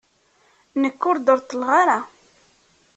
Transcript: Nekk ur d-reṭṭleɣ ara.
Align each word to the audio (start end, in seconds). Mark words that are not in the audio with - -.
Nekk 0.81 1.01
ur 1.09 1.17
d-reṭṭleɣ 1.19 1.69
ara. 1.81 1.99